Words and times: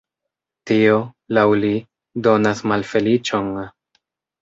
Tio, 0.71 0.95
laŭ 1.37 1.45
li, 1.65 1.71
donas 2.29 2.67
malfeliĉon! 2.75 3.57